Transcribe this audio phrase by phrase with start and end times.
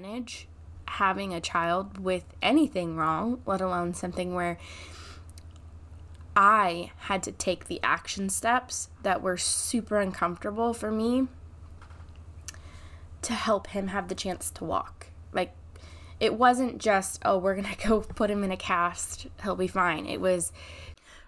[0.00, 0.46] manage
[0.86, 4.58] having a child with anything wrong, let alone something where
[6.36, 11.28] I had to take the action steps that were super uncomfortable for me
[13.22, 15.06] to help him have the chance to walk.
[15.32, 15.52] Like,
[16.20, 19.66] it wasn't just, oh, we're going to go put him in a cast, he'll be
[19.66, 20.06] fine.
[20.06, 20.52] It was,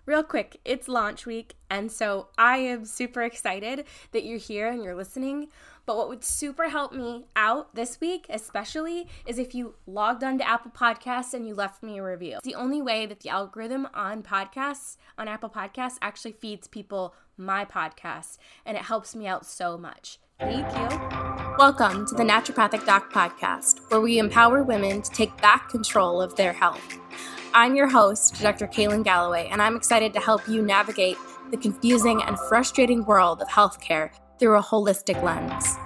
[0.05, 1.55] real quick, it's launch week.
[1.71, 5.49] And so I am super excited that you're here and you're listening.
[5.89, 10.45] But what would super help me out this week, especially, is if you logged onto
[10.45, 12.35] Apple Podcasts and you left me a review.
[12.35, 17.15] It's the only way that the algorithm on podcasts, on Apple Podcasts, actually feeds people
[17.39, 18.37] my podcast,
[18.67, 20.19] and it helps me out so much.
[20.39, 20.99] Thank you.
[21.59, 26.37] Welcome to the Naturopathic Doc Podcast, where we empower women to take back control of
[26.37, 26.99] their health.
[27.55, 28.67] I'm your host, Dr.
[28.67, 31.17] Kaylin Galloway, and I'm excited to help you navigate
[31.51, 35.77] the confusing and frustrating world of healthcare through a holistic lens.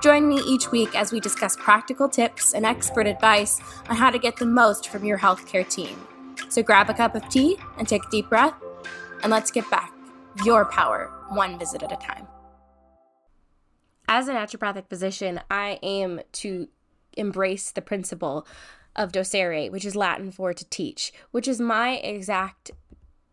[0.00, 4.18] Join me each week as we discuss practical tips and expert advice on how to
[4.18, 6.06] get the most from your healthcare team.
[6.48, 8.54] So grab a cup of tea and take a deep breath,
[9.22, 9.92] and let's get back
[10.42, 12.26] your power one visit at a time.
[14.08, 16.68] As a naturopathic physician, I aim to
[17.12, 18.46] embrace the principle
[18.96, 22.70] of docere, which is Latin for to teach, which is my exact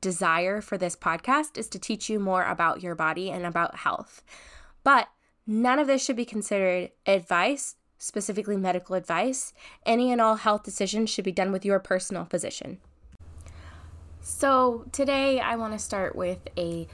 [0.02, 4.22] desire for this podcast is to teach you more about your body and about health.
[4.84, 5.08] But
[5.48, 9.54] none of this should be considered advice, specifically medical advice.
[9.86, 12.80] Any and all health decisions should be done with your personal physician.
[14.22, 16.88] So, today I want to start with a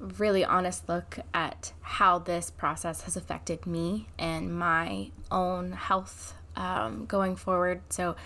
[0.00, 7.06] really honest look at how this process has affected me and my own health um,
[7.06, 7.82] going forward.
[7.90, 8.16] So,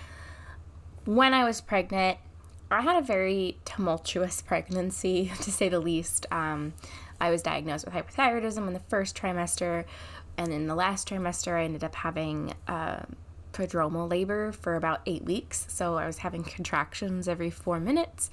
[1.04, 2.18] when I was pregnant,
[2.70, 6.26] I had a very tumultuous pregnancy, to say the least.
[6.30, 6.72] Um,
[7.20, 9.84] I was diagnosed with hypothyroidism in the first trimester,
[10.36, 13.00] and in the last trimester, I ended up having uh,
[13.52, 15.66] prodromal labor for about eight weeks.
[15.68, 18.30] So I was having contractions every four minutes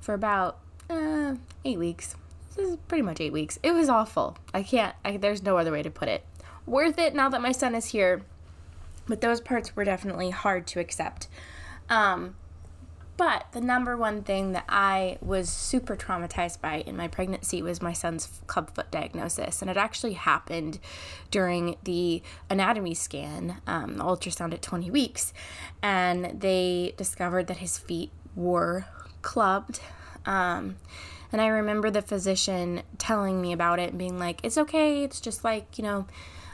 [0.00, 0.58] for about
[0.88, 2.14] uh, eight weeks.
[2.56, 3.58] This is pretty much eight weeks.
[3.62, 4.36] It was awful.
[4.52, 6.24] I can't, I, there's no other way to put it.
[6.66, 8.22] Worth it now that my son is here,
[9.06, 11.28] but those parts were definitely hard to accept.
[11.88, 12.36] Um,
[13.20, 17.82] but the number one thing that I was super traumatized by in my pregnancy was
[17.82, 19.60] my son's clubfoot diagnosis.
[19.60, 20.78] And it actually happened
[21.30, 25.34] during the anatomy scan, um, the ultrasound at 20 weeks.
[25.82, 28.86] And they discovered that his feet were
[29.20, 29.80] clubbed.
[30.24, 30.76] Um,
[31.30, 35.04] and I remember the physician telling me about it and being like, it's okay.
[35.04, 36.06] It's just like, you know,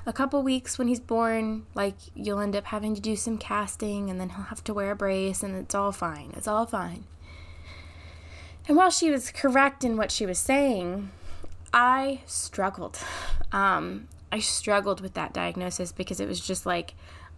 [0.07, 4.09] a couple weeks when he's born, like you'll end up having to do some casting
[4.09, 6.33] and then he'll have to wear a brace and it's all fine.
[6.37, 7.05] It's all fine.
[8.69, 11.11] And while she was correct in what she was saying,
[11.73, 12.99] I struggled.
[13.53, 16.95] Um, I struggled with that diagnosis because it was just like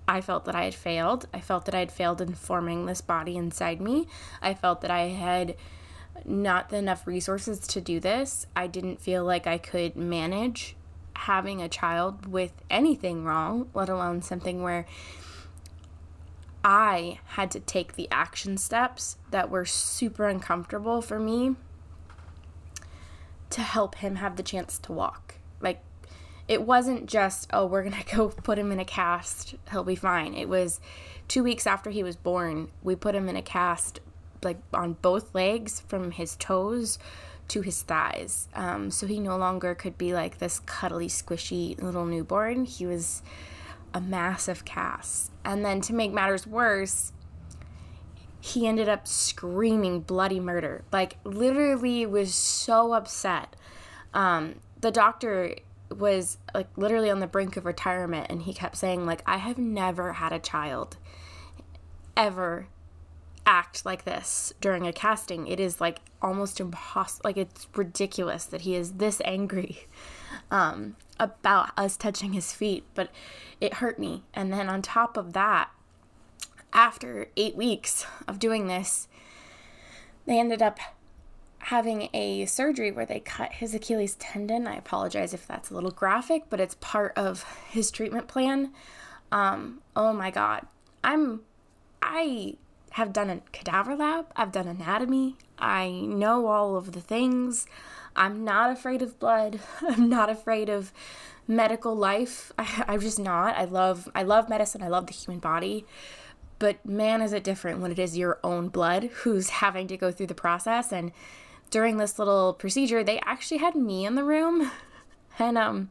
[0.07, 1.27] I felt that I had failed.
[1.35, 4.09] I felt that I had failed in forming this body inside me.
[4.41, 5.55] I felt that I had
[6.25, 8.47] not enough resources to do this.
[8.57, 10.77] I didn't feel like I could manage
[11.19, 14.87] having a child with anything wrong, let alone something where
[16.65, 21.57] I had to take the action steps that were super uncomfortable for me
[23.51, 25.35] to help him have the chance to walk.
[25.61, 25.81] Like,
[26.47, 29.97] it wasn't just, oh, we're going to go put him in a cast, he'll be
[29.97, 30.35] fine.
[30.35, 30.79] It was
[31.27, 34.01] two weeks after he was born, we put him in a cast,
[34.45, 36.99] like on both legs from his toes
[37.49, 38.49] to his thighs.
[38.55, 42.65] Um, so he no longer could be like this cuddly, squishy little newborn.
[42.65, 43.23] He was
[43.95, 45.33] a massive cast.
[45.45, 47.13] And then to make matters worse,
[48.41, 50.85] he ended up screaming bloody murder.
[50.93, 53.57] Like, literally, was so upset.
[54.15, 55.57] Um, the doctor
[55.97, 59.57] was like literally on the brink of retirement and he kept saying like I have
[59.57, 60.99] never had a child
[62.17, 62.69] ever
[63.49, 65.47] act like this during a casting.
[65.47, 67.23] It is like almost impossible.
[67.25, 69.87] Like it's ridiculous that he is this angry
[70.51, 73.11] um, about us touching his feet, but
[73.59, 74.23] it hurt me.
[74.35, 75.71] And then on top of that,
[76.75, 79.09] after eight weeks of doing this,
[80.27, 80.79] they ended up
[81.61, 84.67] having a surgery where they cut his Achilles tendon.
[84.67, 88.73] I apologize if that's a little graphic, but it's part of his treatment plan.
[89.33, 90.67] Um, oh my God.
[91.03, 91.41] I'm,
[92.03, 92.57] I
[92.93, 97.67] have done a cadaver lab, I've done anatomy, I know all of the things.
[98.17, 99.61] I'm not afraid of blood.
[99.81, 100.93] I'm not afraid of
[101.47, 102.53] medical life.
[102.59, 103.57] I, I'm just not.
[103.57, 104.83] I love I love medicine.
[104.83, 105.87] I love the human body.
[106.59, 110.11] But man, is it different when it is your own blood who's having to go
[110.11, 110.93] through the process.
[110.93, 111.13] And
[111.71, 114.71] during this little procedure, they actually had me in the room,
[115.39, 115.91] and um,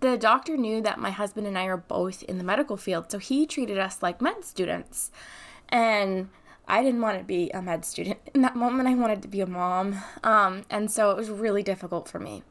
[0.00, 3.18] the doctor knew that my husband and I are both in the medical field, so
[3.18, 5.10] he treated us like med students.
[5.74, 6.28] And
[6.68, 8.18] I didn't want to be a med student.
[8.32, 10.00] In that moment, I wanted to be a mom.
[10.22, 12.44] Um, and so it was really difficult for me.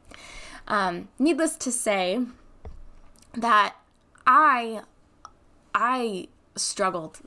[0.68, 2.20] Um, needless to say,
[3.36, 3.76] that
[4.26, 4.82] I
[5.74, 7.20] I struggled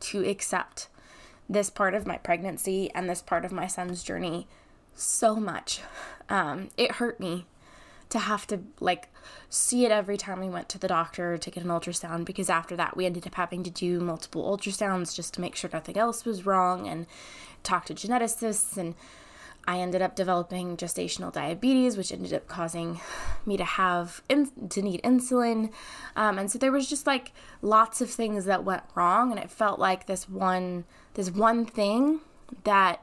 [0.00, 0.88] to accept
[1.48, 4.46] this part of my pregnancy and this part of my son's journey
[4.94, 5.80] so much.
[6.28, 7.46] Um, it hurt me
[8.10, 9.08] to have to like
[9.50, 12.74] see it every time we went to the doctor to get an ultrasound because after
[12.76, 16.24] that we ended up having to do multiple ultrasounds just to make sure nothing else
[16.24, 17.06] was wrong and
[17.62, 18.76] talk to geneticists.
[18.76, 18.94] And
[19.66, 23.00] I ended up developing gestational diabetes, which ended up causing
[23.44, 25.70] me to have in, to need insulin,
[26.16, 29.50] um, and so there was just like lots of things that went wrong, and it
[29.50, 30.84] felt like this one
[31.14, 32.20] this one thing
[32.64, 33.02] that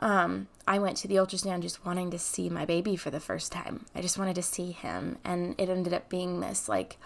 [0.00, 3.52] um, I went to the ultrasound just wanting to see my baby for the first
[3.52, 3.86] time.
[3.94, 6.98] I just wanted to see him, and it ended up being this like.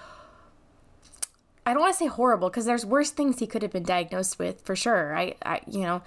[1.67, 4.39] I don't want to say horrible because there's worse things he could have been diagnosed
[4.39, 5.15] with for sure.
[5.15, 6.01] I, I, you know,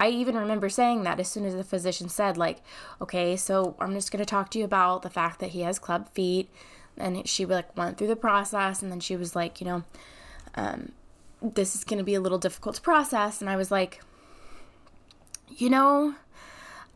[0.00, 2.58] I even remember saying that as soon as the physician said, like,
[3.00, 5.78] okay, so I'm just going to talk to you about the fact that he has
[5.78, 6.50] club feet.
[6.96, 9.84] And she like went through the process, and then she was like, you know,
[10.56, 10.92] um,
[11.40, 13.40] this is going to be a little difficult to process.
[13.40, 14.00] And I was like,
[15.56, 16.14] you know,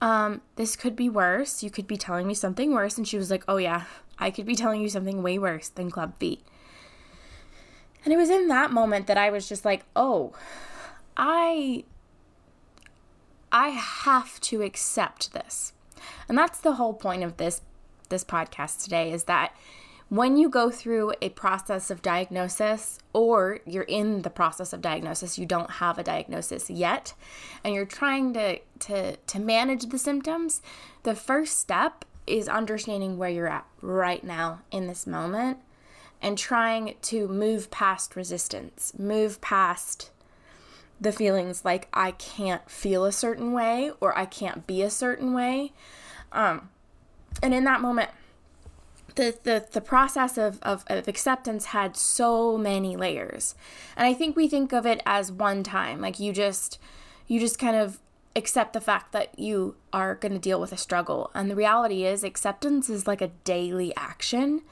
[0.00, 1.62] um, this could be worse.
[1.62, 2.96] You could be telling me something worse.
[2.96, 3.84] And she was like, oh, yeah,
[4.18, 6.42] I could be telling you something way worse than club feet.
[8.04, 10.32] And it was in that moment that I was just like, oh,
[11.16, 11.84] I
[13.50, 15.72] I have to accept this.
[16.28, 17.60] And that's the whole point of this
[18.08, 19.54] this podcast today is that
[20.08, 25.38] when you go through a process of diagnosis or you're in the process of diagnosis
[25.38, 27.14] you don't have a diagnosis yet
[27.62, 30.62] and you're trying to to to manage the symptoms
[31.02, 35.58] the first step is understanding where you're at right now in this moment
[36.20, 40.10] and trying to move past resistance move past
[41.00, 45.32] the feelings like I can't feel a certain way or I can't be a certain
[45.32, 45.72] way.
[46.32, 46.70] Um,
[47.42, 48.10] and in that moment,
[49.18, 53.56] the, the, the process of, of, of acceptance had so many layers.
[53.96, 56.00] And I think we think of it as one time.
[56.00, 56.78] Like you just
[57.26, 57.98] you just kind of
[58.36, 61.32] accept the fact that you are going to deal with a struggle.
[61.34, 64.62] And the reality is acceptance is like a daily action.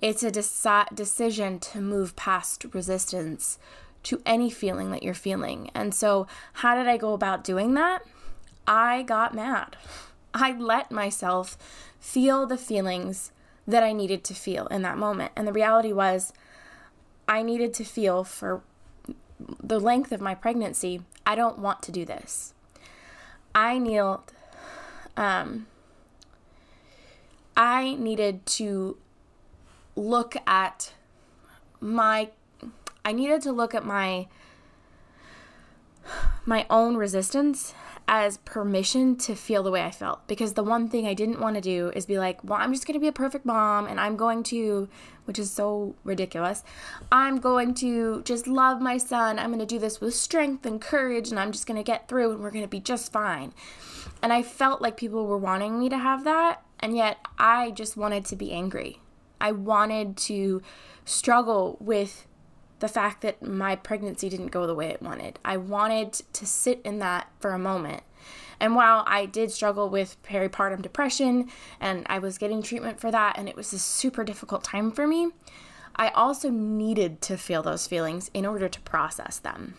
[0.00, 3.58] It's a deci- decision to move past resistance
[4.04, 5.70] to any feeling that you're feeling.
[5.74, 8.02] And so, how did I go about doing that?
[8.66, 9.76] I got mad.
[10.32, 11.58] I let myself
[12.00, 13.30] feel the feelings
[13.70, 15.32] that I needed to feel in that moment.
[15.36, 16.32] And the reality was,
[17.28, 18.62] I needed to feel for
[19.62, 22.52] the length of my pregnancy, I don't want to do this.
[23.54, 24.32] I kneeled,
[25.16, 25.66] um,
[27.56, 28.96] I needed to
[29.96, 30.92] look at
[31.80, 32.30] my
[33.04, 34.28] I needed to look at my
[36.44, 37.74] my own resistance
[38.12, 41.54] as permission to feel the way I felt because the one thing I didn't want
[41.54, 44.00] to do is be like, well, I'm just going to be a perfect mom and
[44.00, 44.88] I'm going to,
[45.26, 46.64] which is so ridiculous,
[47.12, 49.38] I'm going to just love my son.
[49.38, 52.08] I'm going to do this with strength and courage and I'm just going to get
[52.08, 53.54] through and we're going to be just fine.
[54.24, 57.96] And I felt like people were wanting me to have that, and yet I just
[57.96, 58.98] wanted to be angry.
[59.40, 60.62] I wanted to
[61.04, 62.26] struggle with
[62.80, 65.38] the fact that my pregnancy didn't go the way it wanted.
[65.44, 68.02] I wanted to sit in that for a moment.
[68.58, 71.48] And while I did struggle with peripartum depression
[71.80, 75.06] and I was getting treatment for that, and it was a super difficult time for
[75.06, 75.30] me,
[75.96, 79.74] I also needed to feel those feelings in order to process them.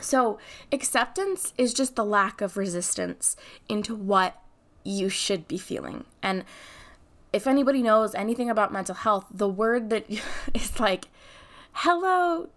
[0.00, 0.38] So,
[0.70, 3.34] acceptance is just the lack of resistance
[3.66, 4.42] into what
[4.84, 6.04] you should be feeling.
[6.22, 6.44] And
[7.32, 10.06] if anybody knows anything about mental health, the word that
[10.54, 11.08] is like
[11.80, 12.48] hello,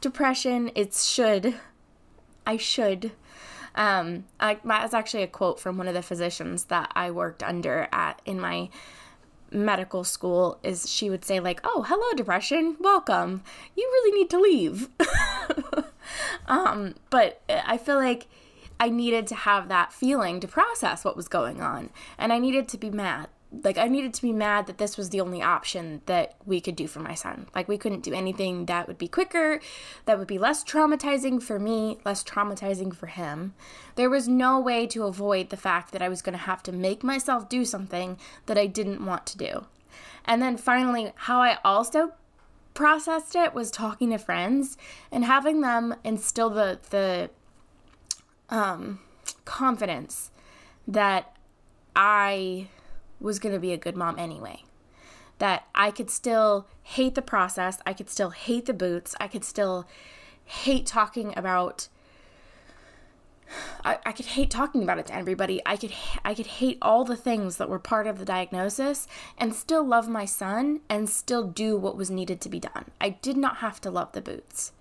[0.00, 0.70] depression.
[0.74, 1.54] It's should.
[2.46, 3.12] I should.
[3.74, 7.88] Um, I, that's actually a quote from one of the physicians that I worked under
[7.92, 8.70] at in my
[9.50, 13.40] medical school is she would say like oh hello depression welcome
[13.76, 14.88] you really need to leave
[16.48, 18.26] um, but i feel like
[18.80, 22.66] i needed to have that feeling to process what was going on and i needed
[22.66, 23.28] to be mad
[23.62, 26.76] like I needed to be mad that this was the only option that we could
[26.76, 27.46] do for my son.
[27.54, 29.60] Like we couldn't do anything that would be quicker,
[30.06, 33.54] that would be less traumatizing for me, less traumatizing for him.
[33.96, 36.72] There was no way to avoid the fact that I was going to have to
[36.72, 39.66] make myself do something that I didn't want to do.
[40.24, 42.12] And then finally, how I also
[42.72, 44.76] processed it was talking to friends
[45.12, 47.30] and having them instill the the
[48.50, 48.98] um
[49.44, 50.30] confidence
[50.86, 51.36] that
[51.94, 52.68] I
[53.20, 54.62] was going to be a good mom anyway.
[55.38, 59.44] that I could still hate the process, I could still hate the boots, I could
[59.44, 59.86] still
[60.44, 61.88] hate talking about
[63.84, 65.60] I, I could hate talking about it to everybody.
[65.66, 65.92] I could
[66.24, 69.06] I could hate all the things that were part of the diagnosis
[69.38, 72.86] and still love my son and still do what was needed to be done.
[73.00, 74.72] I did not have to love the boots.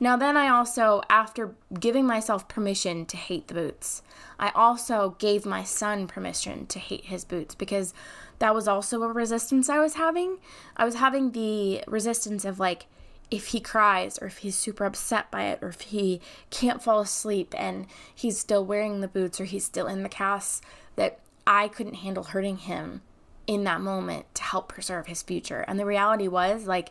[0.00, 4.02] Now then I also after giving myself permission to hate the boots,
[4.38, 7.94] I also gave my son permission to hate his boots because
[8.40, 10.38] that was also a resistance I was having.
[10.76, 12.86] I was having the resistance of like
[13.30, 16.20] if he cries or if he's super upset by it or if he
[16.50, 20.62] can't fall asleep and he's still wearing the boots or he's still in the cast
[20.96, 23.02] that I couldn't handle hurting him
[23.46, 25.64] in that moment to help preserve his future.
[25.66, 26.90] And the reality was like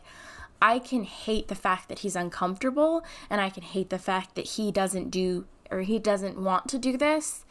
[0.64, 4.46] I can hate the fact that he's uncomfortable and I can hate the fact that
[4.46, 7.44] he doesn't do or he doesn't want to do this.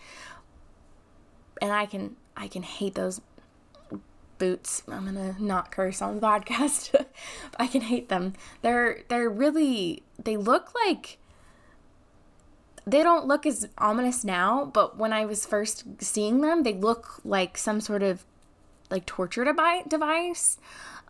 [1.62, 3.22] And I can I can hate those
[4.40, 4.82] boots.
[4.88, 7.06] I'm gonna not curse on the podcast.
[7.60, 8.34] I can hate them.
[8.64, 11.20] They're they're really they look like
[12.88, 17.20] they don't look as ominous now, but when I was first seeing them, they look
[17.24, 18.26] like some sort of
[18.90, 20.58] like torture device.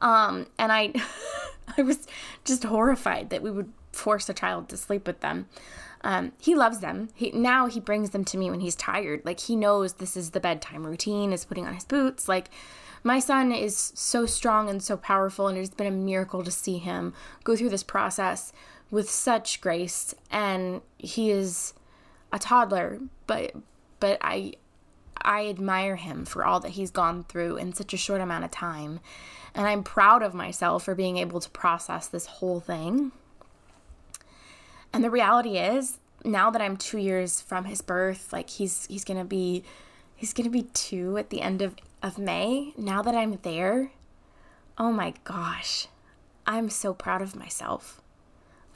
[0.03, 0.93] Um, and I
[1.77, 2.05] I was
[2.45, 5.47] just horrified that we would force a child to sleep with them.
[6.01, 7.09] Um, he loves them.
[7.15, 9.21] He now he brings them to me when he's tired.
[9.23, 11.31] Like he knows this is the bedtime routine.
[11.31, 12.27] Is putting on his boots.
[12.27, 12.49] Like
[13.03, 16.77] my son is so strong and so powerful, and it's been a miracle to see
[16.77, 18.51] him go through this process
[18.91, 20.13] with such grace.
[20.29, 21.73] And he is
[22.33, 23.53] a toddler, but
[24.01, 24.53] but I
[25.23, 28.51] I admire him for all that he's gone through in such a short amount of
[28.51, 28.99] time.
[29.55, 33.11] And I'm proud of myself for being able to process this whole thing.
[34.91, 39.03] And the reality is, now that I'm two years from his birth, like he's he's
[39.03, 39.63] gonna be
[40.15, 42.73] he's gonna be two at the end of, of May.
[42.77, 43.91] Now that I'm there,
[44.77, 45.87] oh my gosh,
[46.45, 48.01] I'm so proud of myself.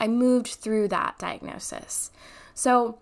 [0.00, 2.10] I moved through that diagnosis.
[2.54, 2.98] So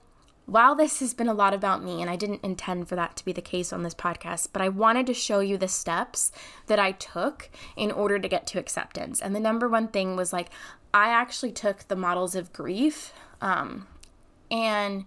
[0.46, 3.24] while this has been a lot about me, and I didn't intend for that to
[3.24, 6.30] be the case on this podcast, but I wanted to show you the steps
[6.68, 9.20] that I took in order to get to acceptance.
[9.20, 10.48] And the number one thing was like,
[10.94, 13.88] I actually took the models of grief um,
[14.50, 15.06] and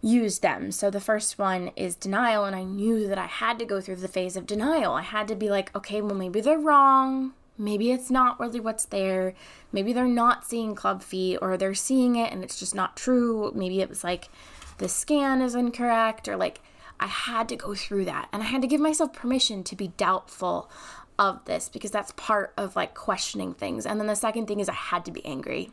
[0.00, 0.70] used them.
[0.70, 3.96] So the first one is denial, and I knew that I had to go through
[3.96, 4.94] the phase of denial.
[4.94, 7.32] I had to be like, okay, well, maybe they're wrong.
[7.60, 9.34] Maybe it's not really what's there.
[9.70, 13.52] Maybe they're not seeing club feet, or they're seeing it and it's just not true.
[13.54, 14.30] Maybe it was like
[14.78, 16.62] the scan is incorrect, or like
[16.98, 18.28] I had to go through that.
[18.32, 20.70] And I had to give myself permission to be doubtful
[21.18, 23.84] of this because that's part of like questioning things.
[23.84, 25.70] And then the second thing is I had to be angry.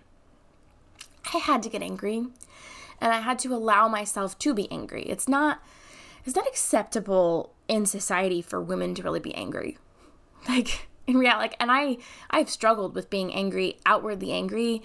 [1.33, 2.17] I had to get angry
[2.99, 5.03] and I had to allow myself to be angry.
[5.03, 5.63] It's not
[6.25, 9.77] it's not acceptable in society for women to really be angry.
[10.47, 11.97] Like in reality like and I
[12.29, 14.83] I've struggled with being angry, outwardly angry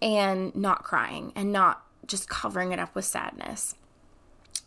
[0.00, 3.74] and not crying and not just covering it up with sadness.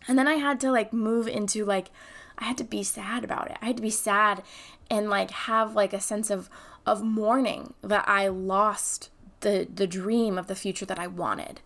[0.08, 1.90] And then I had to like move into like
[2.38, 3.58] I had to be sad about it.
[3.62, 4.44] I had to be sad
[4.90, 6.50] and like have like a sense of
[6.86, 9.10] of mourning that I lost
[9.42, 11.62] the the dream of the future that I wanted.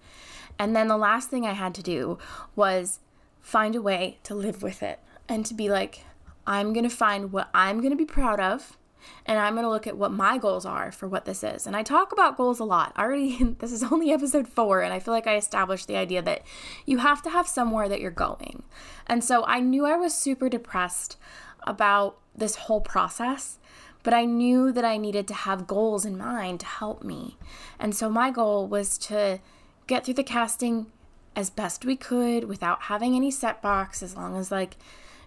[0.59, 2.19] And then the last thing I had to do
[2.55, 2.99] was
[3.41, 6.05] find a way to live with it and to be like
[6.45, 8.77] I'm going to find what I'm going to be proud of
[9.25, 11.67] and I'm going to look at what my goals are for what this is.
[11.67, 12.93] And I talk about goals a lot.
[12.97, 16.43] Already this is only episode 4 and I feel like I established the idea that
[16.85, 18.63] you have to have somewhere that you're going.
[19.07, 21.17] And so I knew I was super depressed
[21.63, 23.59] about this whole process,
[24.03, 27.37] but I knew that I needed to have goals in mind to help me.
[27.79, 29.39] And so my goal was to
[29.87, 30.87] get through the casting
[31.35, 34.75] as best we could without having any setbacks as long as like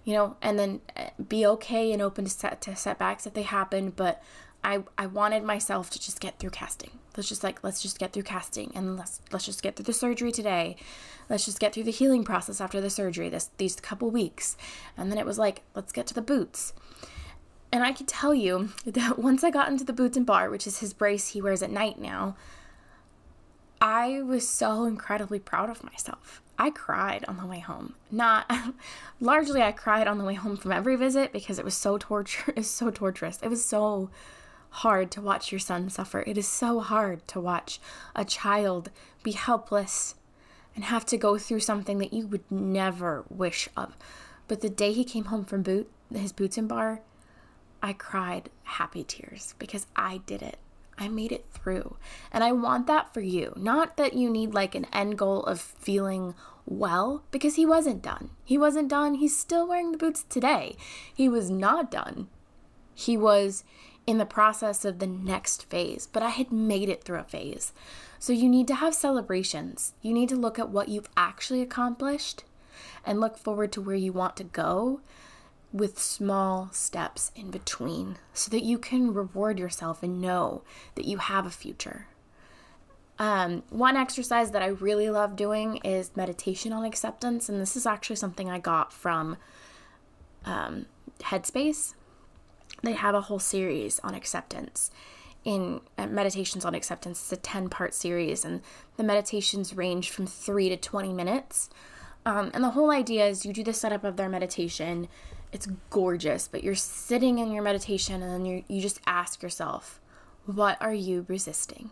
[0.04, 3.42] you know, and then uh, be okay and open to, set, to setbacks if they
[3.42, 3.90] happen.
[3.90, 4.22] But
[4.62, 6.90] I, I wanted myself to just get through casting.
[7.16, 9.92] Let's just like let's just get through casting and let's let's just get through the
[9.92, 10.76] surgery today.
[11.28, 14.56] Let's just get through the healing process after the surgery this these couple weeks.
[14.96, 16.72] And then it was like let's get to the boots.
[17.70, 20.66] And I can tell you that once I got into the boots and bar, which
[20.66, 22.36] is his brace he wears at night now,
[23.80, 26.40] I was so incredibly proud of myself.
[26.58, 27.94] I cried on the way home.
[28.10, 28.50] Not
[29.20, 32.52] largely I cried on the way home from every visit because it was so torture
[32.56, 33.38] it's so torturous.
[33.42, 34.10] It was so
[34.70, 36.24] hard to watch your son suffer.
[36.26, 37.80] It is so hard to watch
[38.14, 38.90] a child
[39.22, 40.16] be helpless
[40.74, 43.96] and have to go through something that you would never wish of.
[44.48, 47.00] But the day he came home from boot his boots and bar,
[47.82, 50.58] I cried happy tears because I did it.
[50.98, 51.96] I made it through.
[52.32, 53.52] And I want that for you.
[53.56, 56.34] Not that you need like an end goal of feeling
[56.66, 58.30] well, because he wasn't done.
[58.42, 59.16] He wasn't done.
[59.16, 60.76] He's still wearing the boots today.
[61.14, 62.28] He was not done.
[62.94, 63.64] He was
[64.06, 67.72] in the process of the next phase, but I had made it through a phase.
[68.18, 69.92] So you need to have celebrations.
[70.00, 72.44] You need to look at what you've actually accomplished
[73.04, 75.00] and look forward to where you want to go
[75.74, 80.62] with small steps in between so that you can reward yourself and know
[80.94, 82.06] that you have a future.
[83.18, 87.86] Um, one exercise that I really love doing is meditation on acceptance, and this is
[87.86, 89.36] actually something I got from
[90.44, 90.86] um,
[91.20, 91.94] Headspace.
[92.84, 94.92] They have a whole series on acceptance
[95.44, 97.20] in uh, meditations on acceptance.
[97.20, 98.62] It's a 10 part series, and
[98.96, 101.68] the meditations range from 3 to 20 minutes.
[102.24, 105.08] Um, and the whole idea is you do the setup of their meditation.
[105.54, 110.00] It's gorgeous, but you're sitting in your meditation and then you you just ask yourself,
[110.46, 111.90] what are you resisting?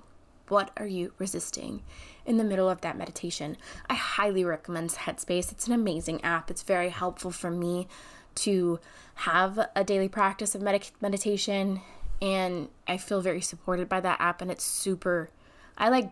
[0.49, 1.85] What are you resisting
[2.27, 3.57] in the middle of that meditation?
[3.89, 5.53] I highly recommend Headspace.
[5.53, 6.51] It's an amazing app.
[6.51, 7.87] It's very helpful for me
[8.35, 8.81] to
[9.15, 11.83] have a daily practice of med- meditation
[12.21, 15.31] and I feel very supported by that app and it's super
[15.79, 16.11] I like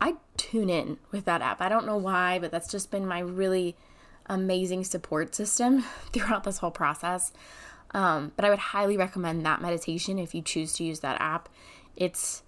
[0.00, 1.60] I tune in with that app.
[1.60, 3.76] I don't know why, but that's just been my really
[4.30, 7.32] amazing support system throughout this whole process.
[7.92, 11.48] Um, but I would highly recommend that meditation if you choose to use that app.
[11.96, 12.42] It's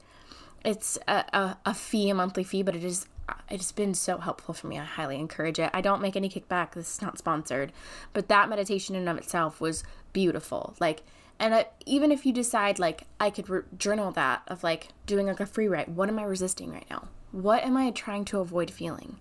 [0.64, 3.06] it's a, a, a fee, a monthly fee, but it is
[3.50, 4.78] it's been so helpful for me.
[4.78, 5.70] I highly encourage it.
[5.74, 6.72] I don't make any kickback.
[6.72, 7.72] This is not sponsored,
[8.12, 10.74] but that meditation in of itself was beautiful.
[10.78, 11.02] Like,
[11.38, 15.40] and even if you decide like I could re- journal that of like doing like
[15.40, 17.08] a free write, what am I resisting right now?
[17.32, 19.16] What am I trying to avoid feeling?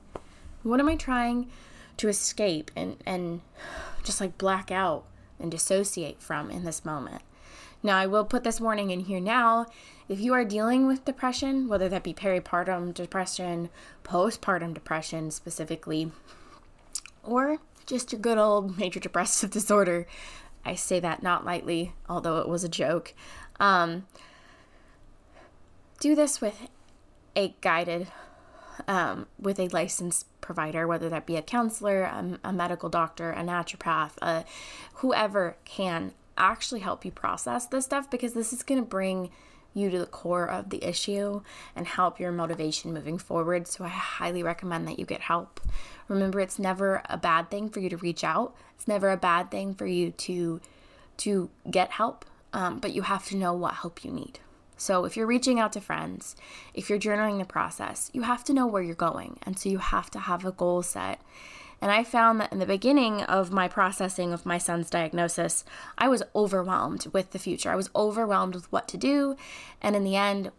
[0.61, 1.49] What am I trying
[2.01, 3.41] to escape and and
[4.03, 5.05] just like black out
[5.39, 7.21] and dissociate from in this moment?
[7.83, 9.65] Now, I will put this warning in here now.
[10.07, 13.69] If you are dealing with depression, whether that be peripartum depression,
[14.03, 16.11] postpartum depression specifically,
[17.23, 20.05] or just your good old major depressive disorder,
[20.63, 23.13] I say that not lightly, although it was a joke.
[23.59, 24.05] Um,
[25.99, 26.67] do this with
[27.35, 28.07] a guided,
[28.87, 33.43] um, with a licensed provider, whether that be a counselor, a, a medical doctor, a
[33.43, 34.43] naturopath, a,
[34.95, 39.29] whoever can actually help you process this stuff because this is going to bring
[39.73, 41.41] you to the core of the issue
[41.75, 43.67] and help your motivation moving forward.
[43.67, 45.61] So I highly recommend that you get help.
[46.07, 48.55] Remember it's never a bad thing for you to reach out.
[48.75, 50.59] It's never a bad thing for you to
[51.17, 54.39] to get help, um, but you have to know what help you need.
[54.81, 56.35] So if you're reaching out to friends,
[56.73, 59.37] if you're journaling the process, you have to know where you're going.
[59.43, 61.21] And so you have to have a goal set
[61.81, 65.65] and I found that in the beginning of my processing of my son's diagnosis,
[65.97, 67.71] I was overwhelmed with the future.
[67.71, 69.35] I was overwhelmed with what to do.
[69.81, 70.51] And in the end,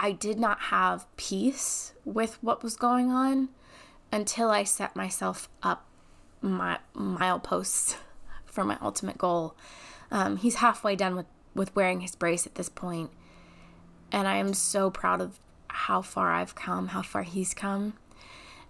[0.00, 3.50] I did not have peace with what was going on
[4.10, 5.86] until I set myself up
[6.42, 7.96] my mileposts
[8.44, 9.54] for my ultimate goal.
[10.10, 13.12] Um, he's halfway done with, with wearing his brace at this point,
[14.14, 17.94] and I am so proud of how far I've come, how far he's come.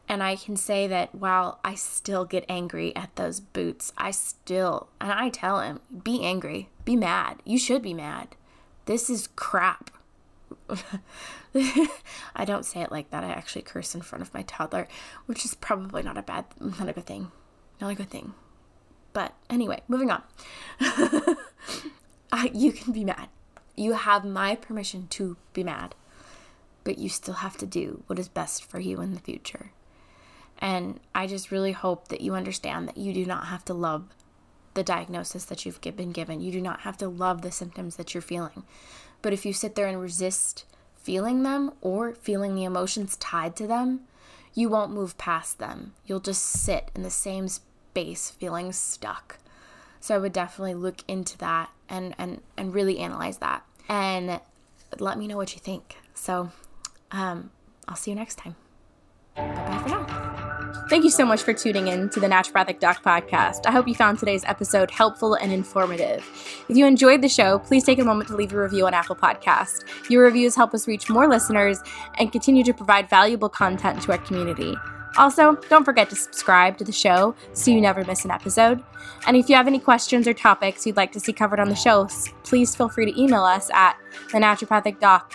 [0.09, 4.89] And I can say that while I still get angry at those boots, I still,
[5.03, 7.43] and I tell him, be angry, be mad.
[7.45, 8.37] You should be mad.
[8.87, 9.91] This is crap.
[12.35, 13.23] I don't say it like that.
[13.23, 14.89] I actually curse in front of my toddler,
[15.27, 17.31] which is probably not a bad, not a good thing.
[17.83, 18.33] Not a good thing.
[19.13, 20.23] But anyway, moving on.
[20.81, 23.29] I, you can be mad.
[23.77, 25.95] You have my permission to be mad,
[26.85, 29.71] but you still have to do what is best for you in the future.
[30.59, 34.05] And I just really hope that you understand that you do not have to love
[34.75, 36.41] the diagnosis that you've been given.
[36.41, 38.65] You do not have to love the symptoms that you're feeling.
[39.23, 40.65] But if you sit there and resist
[41.03, 44.01] feeling them or feeling the emotions tied to them,
[44.55, 45.95] you won't move past them.
[46.07, 49.39] You'll just sit in the same space feeling stuck.
[50.01, 54.41] So I would definitely look into that and and and really analyze that and
[54.99, 55.97] let me know what you think.
[56.15, 56.51] So
[57.11, 57.51] um,
[57.89, 58.57] I'll see you next time.
[59.37, 60.25] Bye for now.
[60.91, 63.67] Thank you so much for tuning in to the Naturopathic Doc podcast.
[63.67, 66.25] I hope you found today's episode helpful and informative.
[66.69, 69.17] If you enjoyed the show, please take a moment to leave a review on Apple
[69.17, 69.85] Podcast.
[70.11, 71.81] Your reviews help us reach more listeners
[72.19, 74.75] and continue to provide valuable content to our community.
[75.17, 78.83] Also, don't forget to subscribe to the show so you never miss an episode.
[79.27, 81.75] And if you have any questions or topics you'd like to see covered on the
[81.75, 82.09] show,
[82.43, 83.97] please feel free to email us at
[84.33, 85.33] the naturopathic doc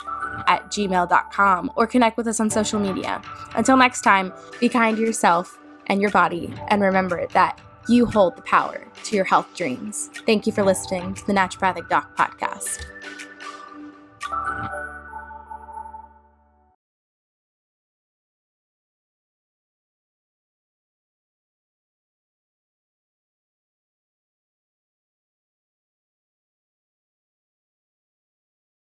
[0.48, 3.22] at gmail.com or connect with us on social media.
[3.56, 8.36] Until next time, be kind to yourself and your body, and remember that you hold
[8.36, 10.12] the power to your health dreams.
[10.26, 12.86] Thank you for listening to the Naturopathic Doc Podcast.